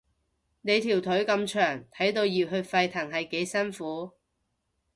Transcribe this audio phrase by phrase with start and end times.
[0.61, 4.13] 你條腿咁長，睇到熱血沸騰係幾辛苦